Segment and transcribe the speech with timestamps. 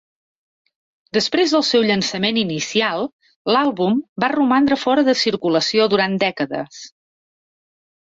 [1.17, 3.07] Després del seu llançament inicial,
[3.53, 6.85] l'àlbum va romandre fora de circulació durant dècades.